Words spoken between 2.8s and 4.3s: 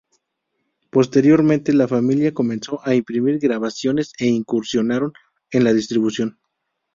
a imprimir grabaciones e